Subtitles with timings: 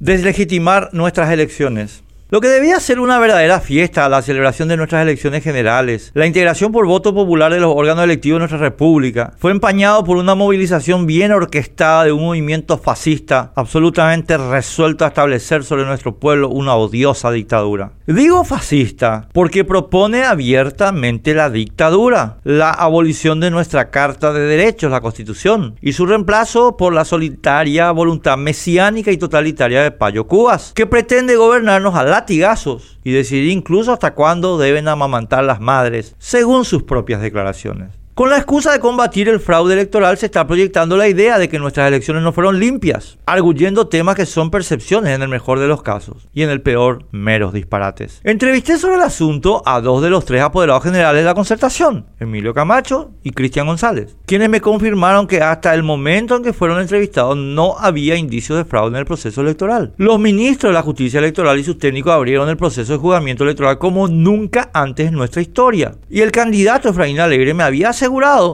[0.00, 2.04] deslegitimar nuestras elecciones.
[2.30, 6.72] Lo que debía ser una verdadera fiesta, la celebración de nuestras elecciones generales, la integración
[6.72, 11.06] por voto popular de los órganos electivos de nuestra república, fue empañado por una movilización
[11.06, 17.30] bien orquestada de un movimiento fascista, absolutamente resuelto a establecer sobre nuestro pueblo una odiosa
[17.30, 17.92] dictadura.
[18.06, 25.00] Digo fascista porque propone abiertamente la dictadura, la abolición de nuestra Carta de Derechos, la
[25.00, 30.86] Constitución, y su reemplazo por la solitaria voluntad mesiánica y totalitaria de Payo Cubas, que
[30.86, 36.64] pretende gobernarnos a la latigazos y decidir incluso hasta cuándo deben amamantar las madres, según
[36.64, 37.97] sus propias declaraciones.
[38.18, 41.60] Con la excusa de combatir el fraude electoral se está proyectando la idea de que
[41.60, 45.84] nuestras elecciones no fueron limpias, arguyendo temas que son percepciones en el mejor de los
[45.84, 48.20] casos y en el peor meros disparates.
[48.24, 52.52] Entrevisté sobre el asunto a dos de los tres apoderados generales de la concertación, Emilio
[52.54, 57.36] Camacho y Cristian González, quienes me confirmaron que hasta el momento en que fueron entrevistados
[57.36, 59.94] no había indicios de fraude en el proceso electoral.
[59.96, 63.78] Los ministros de la justicia electoral y sus técnicos abrieron el proceso de juzgamiento electoral
[63.78, 65.94] como nunca antes en nuestra historia.
[66.10, 68.07] Y el candidato Efraín Alegre me había asegurado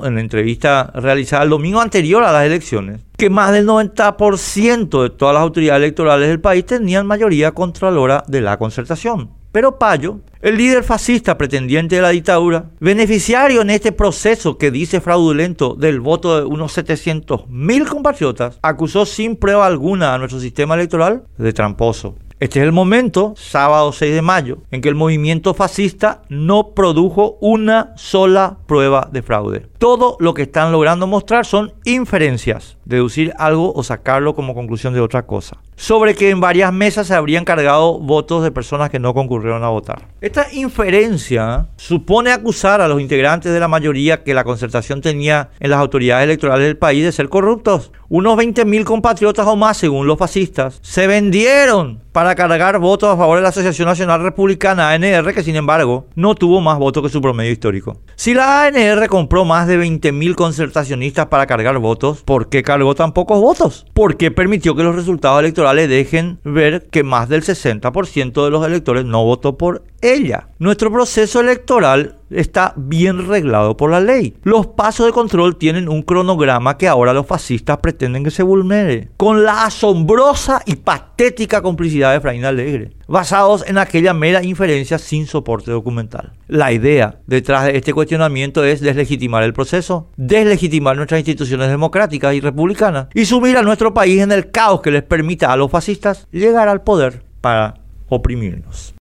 [0.04, 5.10] en la entrevista realizada el domingo anterior a las elecciones que más del 90% de
[5.10, 9.30] todas las autoridades electorales del país tenían mayoría controlora de la concertación.
[9.52, 15.00] Pero Payo, el líder fascista pretendiente de la dictadura, beneficiario en este proceso que dice
[15.00, 21.22] fraudulento del voto de unos 700.000 compatriotas, acusó sin prueba alguna a nuestro sistema electoral
[21.38, 22.16] de tramposo.
[22.40, 27.38] Este es el momento, sábado 6 de mayo, en que el movimiento fascista no produjo
[27.40, 29.68] una sola prueba de fraude.
[29.78, 35.00] Todo lo que están logrando mostrar son inferencias, deducir algo o sacarlo como conclusión de
[35.00, 35.58] otra cosa.
[35.76, 39.68] Sobre que en varias mesas se habrían cargado votos de personas que no concurrieron a
[39.68, 40.08] votar.
[40.20, 45.70] Esta inferencia supone acusar a los integrantes de la mayoría que la concertación tenía en
[45.70, 47.92] las autoridades electorales del país de ser corruptos.
[48.08, 53.38] Unos 20.000 compatriotas o más, según los fascistas, se vendieron para cargar votos a favor
[53.38, 57.20] de la Asociación Nacional Republicana ANR, que sin embargo no tuvo más votos que su
[57.20, 57.96] promedio histórico.
[58.14, 63.12] Si la ANR compró más de 20.000 concertacionistas para cargar votos, ¿por qué cargó tan
[63.12, 63.84] pocos votos?
[63.92, 68.66] ¿Por qué permitió que los resultados electorales dejen ver que más del 60% de los
[68.66, 70.48] electores no votó por ella.
[70.58, 74.34] Nuestro proceso electoral está bien reglado por la ley.
[74.42, 79.08] Los pasos de control tienen un cronograma que ahora los fascistas pretenden que se vulnere,
[79.16, 85.26] con la asombrosa y patética complicidad de Efraín Alegre, basados en aquella mera inferencia sin
[85.26, 86.32] soporte documental.
[86.48, 92.40] La idea detrás de este cuestionamiento es deslegitimar el proceso, deslegitimar nuestras instituciones democráticas y
[92.40, 96.28] republicanas y sumir a nuestro país en el caos que les permita a los fascistas
[96.30, 97.74] llegar al poder para
[98.08, 98.92] oprimirnos.